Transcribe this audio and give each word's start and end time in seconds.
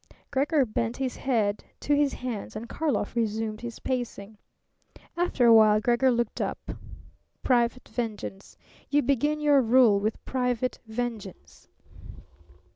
Gregor 0.31 0.65
bent 0.65 0.97
his 0.97 1.15
head 1.17 1.63
to 1.79 1.93
his 1.95 2.11
hands 2.13 2.55
and 2.55 2.67
Karlov 2.67 3.15
resumed 3.15 3.61
his 3.61 3.77
pacing. 3.77 4.35
After 5.15 5.45
a 5.45 5.53
while 5.53 5.79
Gregor 5.79 6.09
looked 6.09 6.41
up. 6.41 6.71
"Private 7.43 7.87
vengeance. 7.87 8.57
You 8.89 9.03
begin 9.03 9.39
your 9.39 9.61
rule 9.61 9.99
with 9.99 10.25
private 10.25 10.79
vengeance." 10.87 11.67